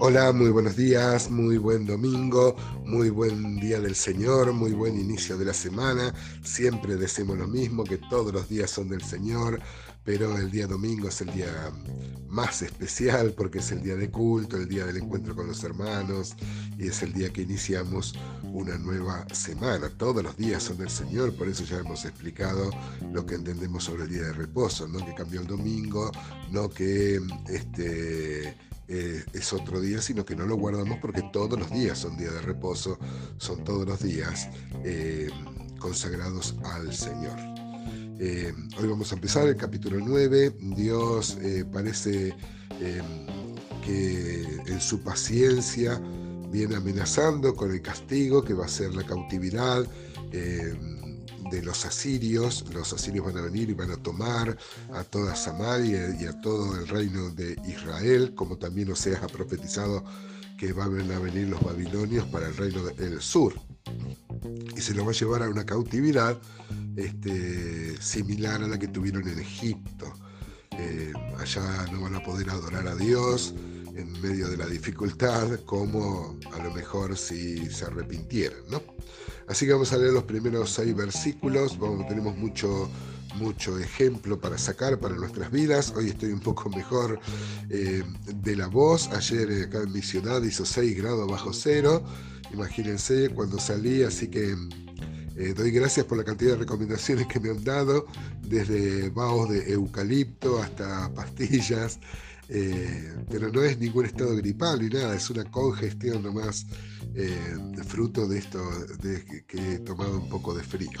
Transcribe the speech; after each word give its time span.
Hola, 0.00 0.32
muy 0.32 0.50
buenos 0.50 0.76
días, 0.76 1.28
muy 1.28 1.58
buen 1.58 1.84
domingo, 1.84 2.54
muy 2.84 3.10
buen 3.10 3.56
día 3.58 3.80
del 3.80 3.96
Señor, 3.96 4.52
muy 4.52 4.70
buen 4.70 4.96
inicio 4.96 5.36
de 5.36 5.46
la 5.46 5.52
semana. 5.52 6.14
Siempre 6.44 6.94
decimos 6.94 7.36
lo 7.36 7.48
mismo, 7.48 7.82
que 7.82 7.98
todos 7.98 8.32
los 8.32 8.48
días 8.48 8.70
son 8.70 8.88
del 8.90 9.02
Señor, 9.02 9.60
pero 10.04 10.38
el 10.38 10.52
día 10.52 10.68
domingo 10.68 11.08
es 11.08 11.20
el 11.20 11.32
día 11.32 11.72
más 12.28 12.62
especial 12.62 13.34
porque 13.36 13.58
es 13.58 13.72
el 13.72 13.82
día 13.82 13.96
de 13.96 14.08
culto, 14.08 14.56
el 14.56 14.68
día 14.68 14.86
del 14.86 14.98
encuentro 14.98 15.34
con 15.34 15.48
los 15.48 15.64
hermanos 15.64 16.36
y 16.78 16.86
es 16.86 17.02
el 17.02 17.12
día 17.12 17.32
que 17.32 17.42
iniciamos 17.42 18.14
una 18.44 18.78
nueva 18.78 19.26
semana. 19.34 19.90
Todos 19.98 20.22
los 20.22 20.36
días 20.36 20.62
son 20.62 20.78
del 20.78 20.90
Señor, 20.90 21.34
por 21.34 21.48
eso 21.48 21.64
ya 21.64 21.78
hemos 21.78 22.04
explicado 22.04 22.70
lo 23.12 23.26
que 23.26 23.34
entendemos 23.34 23.82
sobre 23.82 24.04
el 24.04 24.10
día 24.10 24.22
de 24.22 24.32
reposo, 24.32 24.86
no 24.86 25.04
que 25.04 25.14
cambió 25.14 25.40
el 25.40 25.48
domingo, 25.48 26.12
no 26.52 26.70
que 26.70 27.20
este 27.48 28.54
eh, 28.88 29.22
es 29.34 29.52
otro 29.52 29.80
día, 29.80 30.00
sino 30.00 30.24
que 30.24 30.34
no 30.34 30.46
lo 30.46 30.56
guardamos 30.56 30.98
porque 30.98 31.22
todos 31.30 31.58
los 31.58 31.70
días 31.70 31.98
son 31.98 32.16
días 32.16 32.32
de 32.32 32.40
reposo, 32.40 32.98
son 33.36 33.62
todos 33.62 33.86
los 33.86 34.02
días 34.02 34.48
eh, 34.82 35.28
consagrados 35.78 36.56
al 36.64 36.94
Señor. 36.94 37.36
Eh, 38.18 38.54
hoy 38.78 38.88
vamos 38.88 39.12
a 39.12 39.16
empezar 39.16 39.46
el 39.46 39.56
capítulo 39.56 39.98
9. 40.00 40.56
Dios 40.74 41.36
parece 41.70 42.34
que 43.84 44.42
en 44.66 44.80
su 44.80 45.00
paciencia 45.02 46.00
viene 46.50 46.76
amenazando 46.76 47.54
con 47.54 47.70
el 47.70 47.82
castigo 47.82 48.42
que 48.42 48.54
va 48.54 48.64
a 48.64 48.68
ser 48.68 48.94
la 48.94 49.04
cautividad 49.04 49.86
de 51.50 51.62
los 51.62 51.84
asirios. 51.84 52.64
Los 52.72 52.92
asirios 52.92 53.26
van 53.26 53.38
a 53.38 53.42
venir 53.42 53.70
y 53.70 53.74
van 53.74 53.90
a 53.90 53.96
tomar 53.96 54.56
a 54.92 55.04
toda 55.04 55.34
Samaria 55.34 56.16
y 56.20 56.26
a 56.26 56.40
todo 56.40 56.76
el 56.76 56.88
reino 56.88 57.30
de 57.30 57.56
Israel, 57.66 58.34
como 58.34 58.56
también 58.56 58.90
Oseas 58.90 59.22
ha 59.22 59.26
profetizado 59.26 60.04
que 60.56 60.72
van 60.72 61.10
a 61.10 61.18
venir 61.18 61.48
los 61.48 61.62
babilonios 61.62 62.26
para 62.26 62.48
el 62.48 62.56
reino 62.56 62.82
del 62.84 63.20
sur. 63.20 63.54
Y 64.76 64.80
se 64.80 64.94
lo 64.94 65.04
va 65.04 65.12
a 65.12 65.14
llevar 65.14 65.42
a 65.42 65.48
una 65.48 65.64
cautividad 65.64 66.38
este, 66.96 68.00
similar 68.02 68.62
a 68.62 68.68
la 68.68 68.78
que 68.78 68.88
tuvieron 68.88 69.26
en 69.28 69.38
Egipto. 69.38 70.12
Eh, 70.72 71.12
allá 71.38 71.86
no 71.92 72.02
van 72.02 72.16
a 72.16 72.22
poder 72.22 72.50
adorar 72.50 72.86
a 72.86 72.94
Dios 72.94 73.54
en 73.98 74.12
medio 74.22 74.48
de 74.48 74.56
la 74.56 74.66
dificultad, 74.66 75.60
como 75.66 76.38
a 76.52 76.62
lo 76.62 76.72
mejor 76.72 77.16
si 77.16 77.68
se 77.68 77.84
arrepintieran, 77.84 78.60
¿no? 78.70 78.80
Así 79.48 79.66
que 79.66 79.72
vamos 79.72 79.92
a 79.92 79.98
leer 79.98 80.12
los 80.12 80.22
primeros 80.24 80.70
seis 80.70 80.94
versículos, 80.94 81.78
vamos, 81.78 82.06
tenemos 82.06 82.36
mucho, 82.36 82.88
mucho 83.34 83.76
ejemplo 83.78 84.38
para 84.38 84.56
sacar 84.56 85.00
para 85.00 85.16
nuestras 85.16 85.50
vidas. 85.50 85.92
Hoy 85.96 86.10
estoy 86.10 86.30
un 86.30 86.40
poco 86.40 86.70
mejor 86.70 87.18
eh, 87.70 88.04
de 88.26 88.56
la 88.56 88.68
voz. 88.68 89.08
Ayer 89.08 89.50
eh, 89.50 89.62
acá 89.64 89.82
en 89.82 89.92
mi 89.92 90.02
ciudad 90.02 90.42
hizo 90.42 90.64
6 90.64 90.96
grados 90.96 91.28
bajo 91.28 91.52
cero. 91.52 92.04
Imagínense 92.52 93.30
cuando 93.30 93.58
salí, 93.58 94.02
así 94.02 94.28
que 94.28 94.54
eh, 95.36 95.54
doy 95.56 95.70
gracias 95.70 96.06
por 96.06 96.18
la 96.18 96.24
cantidad 96.24 96.52
de 96.52 96.58
recomendaciones 96.58 97.26
que 97.26 97.40
me 97.40 97.50
han 97.50 97.64
dado, 97.64 98.06
desde 98.42 99.08
vaos 99.10 99.48
de 99.48 99.72
eucalipto 99.72 100.60
hasta 100.60 101.12
pastillas. 101.14 101.98
Pero 102.48 103.52
no 103.52 103.62
es 103.62 103.78
ningún 103.78 104.06
estado 104.06 104.34
gripal 104.36 104.80
ni 104.80 104.88
nada, 104.88 105.14
es 105.14 105.28
una 105.28 105.44
congestión 105.50 106.22
nomás 106.22 106.66
eh, 107.14 107.56
fruto 107.86 108.26
de 108.28 108.38
esto 108.38 108.62
de 109.02 109.44
que, 109.46 109.74
he 109.74 109.78
tomado 109.80 110.18
un 110.18 110.28
poco 110.28 110.54
de 110.54 110.62
frío. 110.62 111.00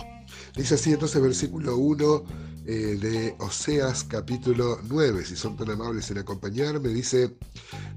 Dice 0.56 0.74
así 0.74 0.92
entonces 0.92 1.22
versículo 1.22 1.76
1 1.76 2.24
eh, 2.66 2.72
de 3.00 3.34
Oseas 3.38 4.04
capítulo 4.04 4.78
9, 4.88 5.24
si 5.24 5.36
son 5.36 5.56
tan 5.56 5.70
amables 5.70 6.10
en 6.10 6.18
acompañarme, 6.18 6.88
dice, 6.88 7.36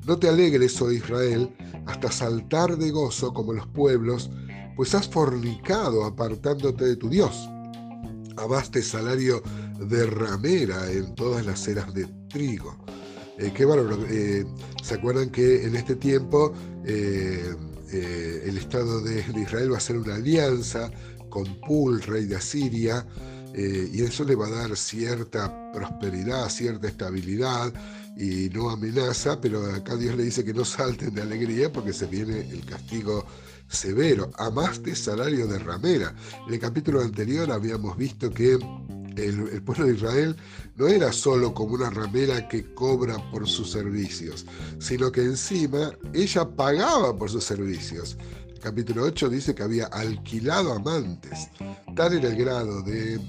no 0.06 0.18
te 0.18 0.30
alegres, 0.30 0.82
oh 0.82 0.92
Israel, 0.92 1.50
hasta 1.88 2.12
saltar 2.12 2.78
de 2.78 2.92
gozo 2.92 3.34
como 3.34 3.54
los 3.54 3.68
pueblos, 3.68 4.30
pues 4.76 4.96
has 4.96 5.10
fornicado 5.10 6.06
apartándote 6.06 6.86
de 6.86 6.96
tu 6.96 7.10
Dios. 7.10 7.50
Amaste 8.38 8.82
salario 8.82 9.42
de 9.80 10.06
ramera 10.06 10.90
en 10.92 11.16
todas 11.16 11.46
las 11.46 11.68
eras 11.68 11.94
de 11.94 12.06
trigo. 12.30 12.78
Eh, 13.42 13.52
qué 13.56 13.66
bárbaro. 13.66 13.98
¿Se 14.84 14.94
acuerdan 14.94 15.30
que 15.32 15.66
en 15.66 15.76
este 15.76 15.96
tiempo 15.96 16.54
eh, 16.86 17.54
el 18.46 18.58
Estado 18.58 19.02
de, 19.02 19.20
Israel 19.20 19.72
va 19.72 19.76
a 19.76 19.78
hacer 19.78 19.98
una 19.98 20.16
alianza 20.16 20.92
con 21.30 21.60
Pul, 21.62 22.02
rey 22.04 22.26
de 22.26 22.36
Asiria, 22.36 23.06
eh, 23.54 23.90
y 23.92 24.04
eso 24.04 24.24
le 24.24 24.36
va 24.36 24.48
a 24.48 24.52
dar 24.52 24.78
cierta 24.78 25.72
prosperidad, 25.74 26.50
cierta 26.50 26.88
estabilidad 26.88 27.74
y 28.16 28.50
no 28.50 28.70
amenaza, 28.70 29.42
pero 29.42 29.66
acá 29.74 29.96
Dios 29.96 30.16
le 30.16 30.24
dice 30.24 30.46
que 30.46 30.54
no 30.54 30.64
salten 30.64 31.14
de 31.14 31.22
alegría 31.22 31.72
porque 31.72 31.94
se 31.94 32.06
viene 32.06 32.48
el 32.50 32.64
castigo 32.66 33.26
severo. 33.68 34.32
Amaste 34.38 34.96
salario 34.96 35.48
de 35.48 35.60
ramera. 35.60 36.14
En 36.48 36.54
el 36.54 36.60
capítulo 36.60 37.02
anterior 37.02 37.52
habíamos 37.52 37.98
visto 37.98 38.30
que 38.30 38.58
el, 39.16 39.62
pueblo 39.64 39.86
de 39.86 39.96
Israel 39.96 40.36
no 40.76 40.88
era 40.88 41.12
solo 41.12 41.54
como 41.54 41.76
una 41.76 41.90
ramera 41.90 42.48
que 42.48 42.74
cobra 42.74 43.18
por 43.32 43.48
sus 43.48 43.72
servicios, 43.72 44.46
sino 44.80 45.12
que 45.12 45.22
encima 45.22 45.92
ella 46.14 46.48
pagaba 46.48 47.18
por 47.18 47.30
sus 47.30 47.44
servicios. 47.44 48.18
Capítulo 48.62 49.04
8 49.04 49.30
dice 49.30 49.56
que 49.56 49.64
había 49.64 49.86
alquilado 49.88 50.74
amantes. 50.74 51.50
Tal 51.96 52.14
era 52.14 52.30
el 52.30 52.36
grado 52.36 52.82
de, 52.84 53.20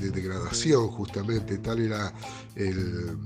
degradación, 0.00 0.88
justamente, 0.88 1.58
tal 1.58 1.80
era 1.80 2.12
el, 2.56 3.16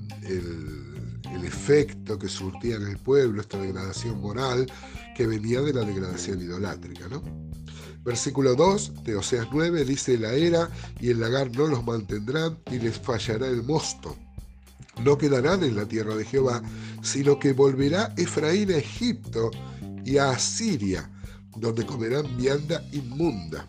el 1.33 1.45
efecto 1.45 2.19
que 2.19 2.29
surtía 2.29 2.77
en 2.77 2.87
el 2.87 2.99
pueblo, 2.99 3.41
esta 3.41 3.59
degradación 3.59 4.21
moral 4.21 4.71
que 5.17 5.27
venía 5.27 5.61
de 5.61 5.73
la 5.73 5.85
degradación 5.85 6.41
idolátrica. 6.41 7.09
¿no? 7.09 7.23
Versículo 8.09 8.55
2 8.55 9.05
de 9.05 9.17
Oseas 9.17 9.49
9 9.53 9.85
dice, 9.85 10.17
la 10.17 10.33
era 10.33 10.71
y 10.99 11.11
el 11.11 11.21
lagar 11.21 11.55
no 11.55 11.67
los 11.67 11.85
mantendrán 11.85 12.57
y 12.73 12.79
les 12.79 12.99
fallará 12.99 13.49
el 13.49 13.63
mosto. 13.63 14.17
No 15.05 15.19
quedarán 15.19 15.63
en 15.63 15.77
la 15.77 15.85
tierra 15.85 16.17
de 16.17 16.25
Jehová, 16.25 16.63
sino 17.03 17.39
que 17.39 17.53
volverá 17.53 18.15
Efraín 18.17 18.71
a 18.71 18.79
Egipto 18.79 19.51
y 20.07 20.17
a 20.17 20.31
Asiria, 20.31 21.11
donde 21.55 21.85
comerán 21.85 22.35
vianda 22.39 22.83
inmunda. 22.93 23.69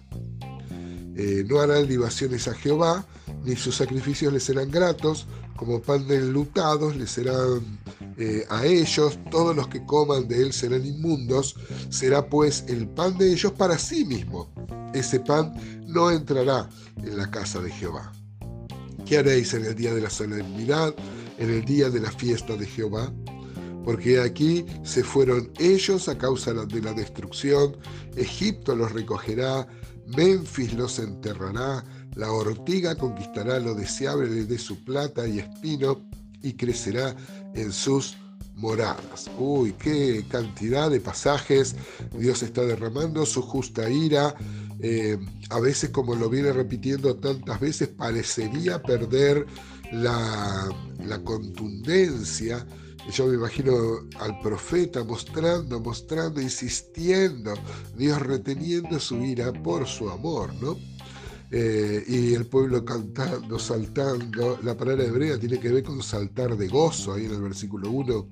Eh, 1.17 1.43
no 1.45 1.59
harán 1.59 1.89
libaciones 1.89 2.47
a 2.47 2.53
Jehová, 2.53 3.05
ni 3.43 3.57
sus 3.57 3.75
sacrificios 3.75 4.31
les 4.31 4.43
serán 4.43 4.71
gratos, 4.71 5.27
como 5.59 5.81
pan 5.81 6.07
de 6.07 6.15
enlutados 6.15 6.95
les 6.95 7.11
serán 7.11 7.59
eh, 8.17 8.45
a 8.49 8.65
ellos, 8.65 9.19
todos 9.29 9.53
los 9.53 9.67
que 9.67 9.85
coman 9.85 10.25
de 10.25 10.43
él 10.43 10.53
serán 10.53 10.85
inmundos, 10.85 11.53
será 11.89 12.25
pues 12.25 12.63
el 12.69 12.87
pan 12.87 13.17
de 13.17 13.33
ellos 13.33 13.51
para 13.51 13.77
sí 13.77 14.05
mismo. 14.05 14.47
Ese 14.93 15.19
pan 15.19 15.53
no 15.85 16.11
entrará 16.11 16.69
en 17.03 17.17
la 17.17 17.29
casa 17.29 17.59
de 17.59 17.71
Jehová. 17.71 18.13
¿Qué 19.05 19.17
haréis 19.17 19.53
en 19.53 19.65
el 19.65 19.75
día 19.75 19.93
de 19.93 19.99
la 19.99 20.09
solemnidad, 20.09 20.95
en 21.37 21.49
el 21.49 21.65
día 21.65 21.89
de 21.89 21.99
la 21.99 22.11
fiesta 22.11 22.55
de 22.55 22.65
Jehová? 22.65 23.11
Porque 23.83 24.21
aquí 24.21 24.65
se 24.83 25.03
fueron 25.03 25.51
ellos 25.59 26.07
a 26.07 26.17
causa 26.17 26.53
de 26.53 26.81
la 26.81 26.93
destrucción, 26.93 27.75
Egipto 28.15 28.77
los 28.77 28.93
recogerá, 28.93 29.67
Memphis 30.07 30.73
los 30.73 30.99
enterrará, 30.99 31.83
la 32.15 32.31
ortiga 32.31 32.95
conquistará 32.95 33.59
lo 33.59 33.75
deseable 33.75 34.45
de 34.45 34.57
su 34.57 34.83
plata 34.83 35.27
y 35.27 35.39
espino, 35.39 36.05
y 36.41 36.53
crecerá 36.53 37.15
en 37.53 37.71
sus 37.71 38.17
moradas. 38.55 39.29
Uy, 39.37 39.73
qué 39.73 40.25
cantidad 40.29 40.89
de 40.89 40.99
pasajes 40.99 41.75
Dios 42.17 42.43
está 42.43 42.63
derramando, 42.63 43.25
su 43.25 43.41
justa 43.41 43.89
ira. 43.89 44.35
Eh, 44.81 45.17
a 45.49 45.59
veces, 45.59 45.89
como 45.89 46.15
lo 46.15 46.29
viene 46.29 46.53
repitiendo 46.53 47.15
tantas 47.17 47.59
veces, 47.59 47.89
parecería 47.89 48.81
perder 48.81 49.45
la, 49.91 50.69
la 51.05 51.19
contundencia. 51.23 52.65
Yo 53.11 53.27
me 53.27 53.35
imagino 53.35 53.73
al 54.19 54.39
profeta 54.41 55.03
mostrando, 55.03 55.79
mostrando, 55.79 56.39
insistiendo, 56.39 57.53
Dios 57.97 58.21
reteniendo 58.21 58.99
su 58.99 59.17
ira 59.17 59.51
por 59.51 59.87
su 59.87 60.09
amor, 60.09 60.53
¿no? 60.61 60.77
Eh, 61.51 62.03
y 62.07 62.33
el 62.35 62.45
pueblo 62.45 62.85
cantando, 62.85 63.57
saltando. 63.57 64.59
La 64.63 64.77
palabra 64.77 65.03
hebrea 65.03 65.39
tiene 65.39 65.59
que 65.59 65.69
ver 65.69 65.83
con 65.83 66.01
saltar 66.03 66.55
de 66.55 66.67
gozo, 66.67 67.13
ahí 67.13 67.25
en 67.25 67.33
el 67.33 67.41
versículo 67.41 67.89
1, 67.89 68.29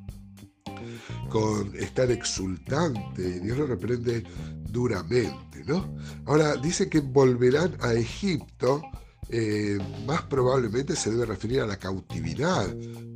con 1.30 1.76
estar 1.76 2.12
exultante. 2.12 3.40
Dios 3.40 3.58
lo 3.58 3.66
reprende 3.66 4.24
duramente, 4.70 5.64
¿no? 5.66 5.96
Ahora, 6.26 6.56
dice 6.58 6.90
que 6.90 7.00
volverán 7.00 7.76
a 7.82 7.94
Egipto. 7.94 8.82
Eh, 9.30 9.78
más 10.06 10.22
probablemente 10.24 10.96
se 10.96 11.12
debe 11.12 11.26
referir 11.26 11.60
a 11.60 11.68
la 11.68 11.76
cautividad 11.76 12.66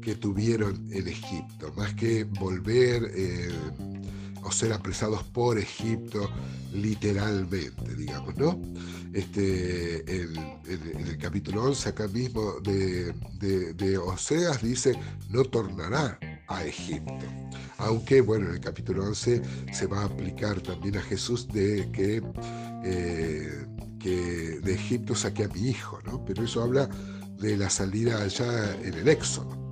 que 0.01 0.15
tuvieron 0.15 0.91
en 0.91 1.07
Egipto, 1.07 1.71
más 1.77 1.93
que 1.93 2.25
volver 2.25 3.09
eh, 3.15 3.49
o 4.43 4.51
ser 4.51 4.73
apresados 4.73 5.23
por 5.23 5.57
Egipto 5.57 6.29
literalmente, 6.73 7.95
digamos, 7.95 8.35
¿no? 8.37 8.59
Este, 9.13 9.99
en, 10.09 10.37
el 10.67 11.17
capítulo 11.17 11.65
11, 11.65 11.89
acá 11.89 12.07
mismo 12.07 12.55
de, 12.61 13.97
Oseas, 13.97 14.61
dice, 14.61 14.97
no 15.29 15.43
tornará 15.43 16.17
a 16.47 16.65
Egipto. 16.65 17.25
Aunque, 17.77 18.21
bueno, 18.21 18.47
en 18.47 18.53
el 18.53 18.59
capítulo 18.61 19.03
11 19.05 19.41
se 19.73 19.85
va 19.87 20.01
a 20.01 20.05
aplicar 20.05 20.61
también 20.61 20.97
a 20.97 21.01
Jesús 21.01 21.47
de 21.47 21.89
que, 21.91 22.21
eh, 22.85 23.65
que 23.99 24.59
de 24.61 24.73
Egipto 24.73 25.15
saqué 25.15 25.45
a 25.45 25.47
mi 25.49 25.69
hijo, 25.69 25.99
¿no? 26.05 26.23
Pero 26.25 26.43
eso 26.43 26.63
habla 26.63 26.89
de 27.37 27.57
la 27.57 27.69
salida 27.69 28.21
allá 28.21 28.75
en 28.81 28.93
el 28.93 29.07
Éxodo. 29.09 29.70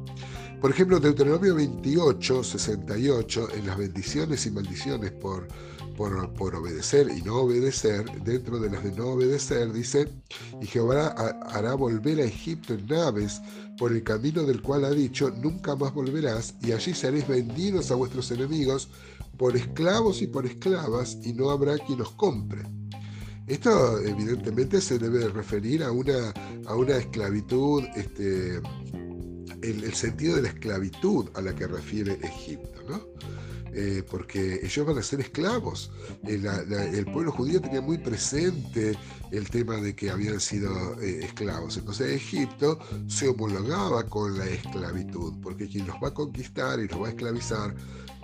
Por 0.61 0.71
ejemplo, 0.71 0.99
Deuteronomio 0.99 1.55
28, 1.55 2.43
68, 2.43 3.47
en 3.55 3.65
las 3.65 3.77
bendiciones 3.77 4.45
y 4.45 4.51
maldiciones 4.51 5.13
por, 5.13 5.47
por, 5.95 6.53
obedecer 6.55 7.07
y 7.15 7.21
no 7.21 7.37
obedecer, 7.37 8.05
dentro 8.23 8.59
de 8.59 8.69
las 8.69 8.83
de 8.83 8.91
no 8.91 9.07
obedecer, 9.07 9.71
dice, 9.71 10.09
y 10.61 10.65
Jehová 10.65 11.15
hará 11.47 11.75
volver 11.75 12.19
a 12.19 12.25
Egipto 12.25 12.73
en 12.73 12.87
naves 12.87 13.41
por 13.77 13.93
el 13.93 14.03
camino 14.03 14.43
del 14.43 14.61
cual 14.61 14.83
ha 14.83 14.91
dicho, 14.91 15.31
nunca 15.31 15.77
más 15.77 15.93
volverás, 15.93 16.55
y 16.61 16.73
allí 16.73 16.93
seréis 16.93 17.25
vendidos 17.25 17.89
a 17.91 17.95
vuestros 17.95 18.29
enemigos 18.31 18.89
por 19.37 19.55
esclavos 19.55 20.21
y 20.21 20.27
por 20.27 20.45
esclavas, 20.45 21.17
y 21.23 21.31
no 21.31 21.51
habrá 21.51 21.77
quien 21.77 22.01
os 22.01 22.11
compre. 22.11 22.63
Esto 23.47 23.97
evidentemente 24.01 24.79
se 24.79 24.99
debe 24.99 25.27
referir 25.29 25.83
a 25.83 25.91
una, 25.91 26.33
a 26.67 26.75
una 26.75 26.97
esclavitud 26.97 27.83
este, 27.95 28.61
el, 29.61 29.93
sentido 29.93 30.35
de 30.35 30.43
la 30.43 30.49
esclavitud 30.49 31.29
a 31.33 31.41
la 31.41 31.55
que 31.55 31.67
refiere 31.67 32.19
Egipto, 32.23 32.81
¿no? 32.87 33.01
Eh, 33.71 34.03
porque 34.09 34.59
ellos 34.63 34.85
van 34.85 34.97
a 34.97 35.03
ser 35.03 35.19
esclavos. 35.19 35.91
Eh, 36.27 36.41
el 36.93 37.05
pueblo 37.05 37.31
judío 37.31 37.61
tenía 37.61 37.81
muy 37.81 37.99
presente 37.99 38.97
el 39.31 39.49
tema 39.49 39.77
de 39.77 39.95
que 39.95 40.09
habían 40.09 40.39
sido 40.39 40.99
eh, 41.01 41.23
esclavos. 41.23 41.77
Entonces 41.77 42.15
Egipto 42.15 42.79
se 43.07 43.27
homologaba 43.27 44.03
con 44.03 44.37
la 44.37 44.45
esclavitud, 44.47 45.35
porque 45.41 45.67
quien 45.67 45.85
los 45.85 45.97
va 45.97 46.09
a 46.09 46.13
conquistar 46.13 46.79
y 46.79 46.87
los 46.87 47.01
va 47.01 47.07
a 47.07 47.09
esclavizar 47.11 47.75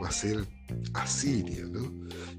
va 0.02 0.08
a 0.08 0.12
ser 0.12 0.48
Asiria, 0.94 1.66
¿no? 1.66 1.92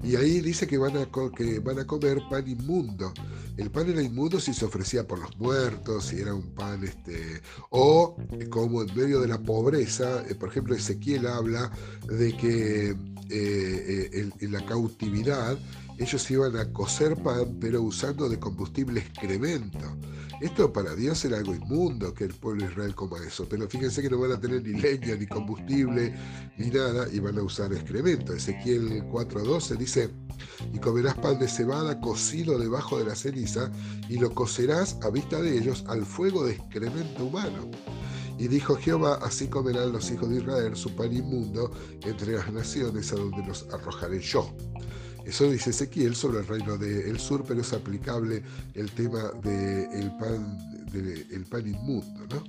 Y 0.03 0.15
ahí 0.15 0.41
dice 0.41 0.67
que 0.67 0.77
van, 0.77 0.97
a, 0.97 1.09
que 1.35 1.59
van 1.59 1.79
a 1.79 1.87
comer 1.87 2.21
pan 2.29 2.47
inmundo. 2.47 3.13
El 3.57 3.71
pan 3.71 3.89
era 3.89 4.01
inmundo 4.01 4.39
si 4.39 4.53
se 4.53 4.65
ofrecía 4.65 5.07
por 5.07 5.19
los 5.19 5.37
muertos, 5.37 6.05
si 6.05 6.19
era 6.19 6.33
un 6.33 6.53
pan, 6.53 6.83
este, 6.83 7.41
o 7.69 8.15
como 8.49 8.83
en 8.83 8.95
medio 8.95 9.19
de 9.19 9.27
la 9.27 9.39
pobreza, 9.39 10.23
eh, 10.27 10.35
por 10.35 10.49
ejemplo, 10.49 10.75
Ezequiel 10.75 11.27
habla 11.27 11.71
de 12.07 12.35
que 12.37 12.89
eh, 12.91 12.95
eh, 13.29 14.29
en 14.39 14.51
la 14.51 14.65
cautividad 14.65 15.57
ellos 15.97 16.29
iban 16.29 16.55
a 16.57 16.71
cocer 16.71 17.15
pan, 17.17 17.57
pero 17.59 17.81
usando 17.81 18.29
de 18.29 18.39
combustible 18.39 18.99
excremento. 18.99 19.97
Esto 20.39 20.71
para 20.71 20.95
Dios 20.95 21.25
era 21.25 21.37
algo 21.37 21.55
inmundo 21.55 22.13
que 22.13 22.25
el 22.25 22.33
pueblo 22.35 22.63
de 22.63 22.71
Israel 22.71 22.93
coma 22.93 23.17
eso, 23.25 23.47
pero 23.49 23.67
fíjense 23.67 24.03
que 24.03 24.09
no 24.09 24.19
van 24.19 24.33
a 24.33 24.39
tener 24.39 24.61
ni 24.61 24.79
leña, 24.79 25.15
ni 25.15 25.25
combustible, 25.25 26.13
ni 26.57 26.67
nada, 26.67 27.07
y 27.11 27.17
van 27.19 27.39
a 27.39 27.41
usar 27.41 27.73
excremento. 27.73 28.33
Ezequiel 28.33 29.03
4.12 29.05 29.77
dice, 29.77 30.09
y 30.71 30.77
comerás 30.77 31.15
pan 31.15 31.39
de 31.39 31.47
cebada 31.47 31.99
cocido 31.99 32.59
debajo 32.59 32.99
de 32.99 33.05
la 33.05 33.15
ceniza, 33.15 33.71
y 34.09 34.19
lo 34.19 34.31
cocerás 34.35 34.97
a 35.01 35.09
vista 35.09 35.41
de 35.41 35.57
ellos 35.57 35.83
al 35.87 36.05
fuego 36.05 36.45
de 36.45 36.53
excremento 36.53 37.25
humano. 37.25 37.71
Y 38.37 38.47
dijo 38.47 38.75
Jehová, 38.75 39.19
así 39.23 39.47
comerán 39.47 39.91
los 39.91 40.11
hijos 40.11 40.29
de 40.29 40.37
Israel 40.37 40.75
su 40.75 40.95
pan 40.95 41.11
inmundo 41.11 41.71
entre 42.03 42.33
las 42.33 42.53
naciones 42.53 43.11
a 43.11 43.15
donde 43.15 43.43
los 43.43 43.65
arrojaré 43.73 44.19
yo. 44.19 44.53
Eso 45.27 45.51
dice 45.51 45.71
Ezequiel 45.71 46.15
sobre 46.15 46.39
el 46.39 46.47
reino 46.47 46.77
del 46.77 47.19
sur, 47.19 47.43
pero 47.45 47.59
es 47.59 47.73
aplicable 47.73 48.41
el 48.73 48.89
tema 48.91 49.31
del 49.43 50.11
pan, 50.17 50.57
de, 50.89 51.69
inmundo. 51.69 52.25
¿no? 52.29 52.43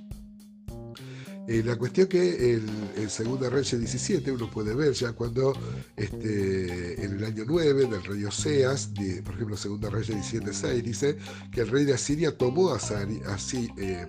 Eh, 1.49 1.61
la 1.61 1.75
cuestión 1.75 2.07
que 2.07 2.53
en, 2.53 2.65
en 2.95 3.09
Segunda 3.09 3.49
Reyes 3.49 3.77
17 3.77 4.31
uno 4.31 4.49
puede 4.49 4.73
ver 4.75 4.93
ya 4.93 5.11
cuando 5.11 5.53
este, 5.97 7.03
en 7.03 7.17
el 7.17 7.25
año 7.25 7.43
9 7.45 7.87
del 7.87 8.03
rey 8.03 8.23
Oseas, 8.23 8.91
por 9.25 9.33
ejemplo 9.33 9.57
Segunda 9.57 9.89
Reyes 9.89 10.15
17, 10.15 10.53
6 10.53 10.83
dice 10.83 11.17
que 11.51 11.61
el 11.61 11.67
rey 11.67 11.83
de 11.83 11.95
Asiria 11.95 12.37
tomó 12.37 12.71
a 12.71 12.79
Sari, 12.79 13.19
eh, 13.77 14.07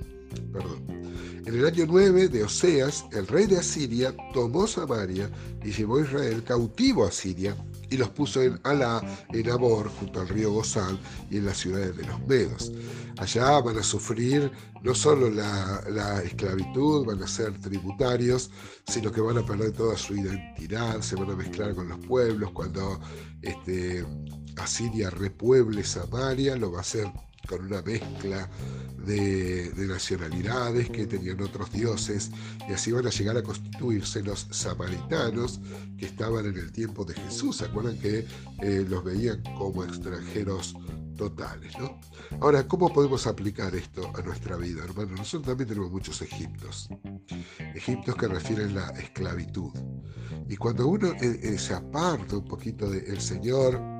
en 1.46 1.54
el 1.54 1.66
año 1.66 1.84
9 1.86 2.28
de 2.28 2.44
Oseas, 2.44 3.06
el 3.12 3.26
rey 3.26 3.46
de 3.46 3.58
Asiria 3.58 4.14
tomó 4.32 4.66
Samaria 4.66 5.30
y 5.64 5.72
llevó 5.72 5.96
a 5.98 6.02
Israel 6.02 6.44
cautivo 6.44 7.04
a 7.04 7.10
Siria 7.10 7.56
y 7.90 7.96
los 7.96 8.08
puso 8.10 8.42
en 8.42 8.60
Alá, 8.62 9.02
en 9.32 9.50
Abor, 9.50 9.88
junto 9.88 10.20
al 10.20 10.28
río 10.28 10.52
Gozán 10.52 10.98
y 11.28 11.38
en 11.38 11.46
las 11.46 11.58
ciudades 11.58 11.96
de 11.96 12.04
los 12.04 12.20
Medos. 12.26 12.70
Allá 13.18 13.60
van 13.60 13.78
a 13.78 13.82
sufrir 13.82 14.50
no 14.82 14.94
solo 14.94 15.28
la, 15.28 16.22
esclavitud, 16.24 17.04
van 17.04 17.22
a 17.22 17.26
ser 17.26 17.58
tributarios, 17.60 18.50
sino 18.86 19.10
que 19.10 19.20
van 19.20 19.38
a 19.38 19.44
perder 19.44 19.72
toda 19.72 19.96
su 19.96 20.14
identidad, 20.14 21.00
se 21.00 21.16
van 21.16 21.30
a 21.30 21.36
mezclar 21.36 21.74
con 21.74 21.88
los 21.88 21.98
pueblos. 22.06 22.52
Cuando 22.52 23.00
este, 23.42 24.06
Asiria 24.56 25.10
repueble 25.10 25.82
Samaria, 25.82 26.54
lo 26.56 26.70
va 26.70 26.78
a 26.78 26.82
hacer 26.82 27.10
con 27.50 27.66
una 27.66 27.82
mezcla 27.82 28.48
de, 29.04 29.72
nacionalidades 29.76 30.88
que 30.88 31.06
tenían 31.06 31.42
otros 31.42 31.72
dioses, 31.72 32.30
y 32.68 32.72
así 32.72 32.92
van 32.92 33.06
a 33.08 33.10
llegar 33.10 33.36
a 33.36 33.42
constituirse 33.42 34.22
los 34.22 34.46
samaritanos 34.52 35.60
que 35.98 36.06
estaban 36.06 36.46
en 36.46 36.56
el 36.56 36.70
tiempo 36.70 37.04
de 37.04 37.14
Jesús. 37.14 37.56
¿Se 37.56 37.64
acuerdan 37.64 37.98
que 37.98 38.24
eh, 38.62 38.86
los 38.88 39.02
veían 39.02 39.42
como 39.58 39.82
extranjeros 39.82 40.76
totales? 41.16 41.76
¿no? 41.76 41.98
Ahora, 42.40 42.68
¿cómo 42.68 42.92
podemos 42.92 43.26
aplicar 43.26 43.74
esto 43.74 44.12
a 44.14 44.22
nuestra 44.22 44.56
vida, 44.56 44.84
hermano? 44.84 45.16
Nosotros 45.16 45.48
también 45.48 45.68
tenemos 45.68 45.90
muchos 45.90 46.22
egiptos, 46.22 46.88
egiptos 47.74 48.14
que 48.14 48.28
refieren 48.28 48.76
la 48.76 48.90
esclavitud. 48.90 49.72
Y 50.48 50.56
cuando 50.56 50.86
uno 50.86 51.08
eh, 51.14 51.40
eh, 51.42 51.58
se 51.58 51.74
aparta 51.74 52.36
un 52.36 52.44
poquito 52.44 52.88
del 52.88 53.20
Señor, 53.20 53.99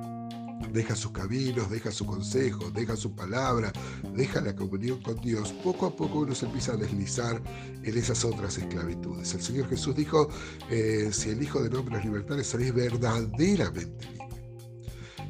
deja 0.71 0.95
sus 0.95 1.11
caminos, 1.11 1.69
deja 1.69 1.91
su 1.91 2.05
consejo, 2.05 2.71
deja 2.71 2.95
su 2.95 3.15
palabra, 3.15 3.71
deja 4.15 4.41
la 4.41 4.55
comunión 4.55 5.01
con 5.01 5.17
Dios, 5.17 5.53
poco 5.63 5.85
a 5.85 5.95
poco 5.95 6.19
uno 6.19 6.35
se 6.35 6.45
empieza 6.45 6.73
a 6.73 6.77
deslizar 6.77 7.41
en 7.83 7.97
esas 7.97 8.23
otras 8.25 8.57
esclavitudes. 8.57 9.33
El 9.33 9.41
Señor 9.41 9.69
Jesús 9.69 9.95
dijo, 9.95 10.29
eh, 10.69 11.09
si 11.11 11.29
el 11.29 11.41
Hijo 11.41 11.61
de 11.61 11.75
Hombre 11.77 11.97
es 11.99 12.05
libertad, 12.05 12.37
seréis 12.43 12.73
verdaderamente 12.73 13.45
libres. 13.45 13.87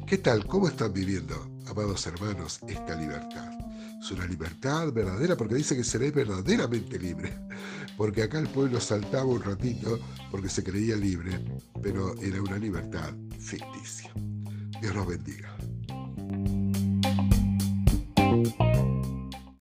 ¿Qué 0.06 0.18
tal? 0.18 0.46
¿Cómo 0.46 0.68
están 0.68 0.92
viviendo, 0.92 1.34
amados 1.66 2.06
hermanos, 2.06 2.60
esta 2.68 2.94
libertad? 2.94 3.50
Es 4.02 4.10
una 4.10 4.26
libertad 4.26 4.92
verdadera 4.92 5.36
porque 5.36 5.54
dice 5.54 5.76
que 5.76 5.84
seréis 5.84 6.12
verdaderamente 6.12 6.98
libres. 6.98 7.32
Porque 7.96 8.24
acá 8.24 8.40
el 8.40 8.48
pueblo 8.48 8.80
saltaba 8.80 9.24
un 9.24 9.42
ratito 9.42 9.98
porque 10.30 10.48
se 10.48 10.64
creía 10.64 10.96
libre, 10.96 11.40
pero 11.80 12.14
era 12.20 12.42
una 12.42 12.58
libertad 12.58 13.14
ficticia. 13.38 14.12
Dios 14.82 14.96
los 14.96 15.06
bendiga. 15.06 15.48